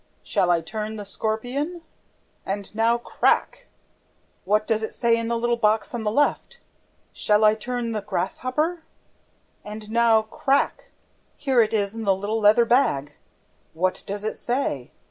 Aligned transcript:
'SHALL 0.23 0.49
I 0.49 0.61
TURN 0.61 0.95
THE 0.95 1.05
SCORPION?'... 1.05 1.83
And 2.43 2.73
now, 2.73 2.97
crack! 2.97 3.67
What 4.45 4.65
does 4.65 4.81
it 4.81 4.95
say 4.95 5.15
in 5.15 5.27
the 5.27 5.37
little 5.37 5.57
box 5.57 5.93
on 5.93 6.01
the 6.01 6.09
left? 6.09 6.57
'SHALL 7.13 7.43
I 7.45 7.53
TURN 7.53 7.91
THE 7.91 8.01
GRASSHOPPER?'... 8.01 8.81
And 9.63 9.91
now, 9.91 10.23
crack! 10.23 10.85
Here 11.37 11.61
it 11.61 11.71
is 11.75 11.93
in 11.93 12.01
the 12.03 12.15
little 12.15 12.39
leather 12.39 12.65
bag... 12.65 13.13
What 13.75 14.01
does 14.07 14.23
it 14.23 14.37
say? 14.37 14.89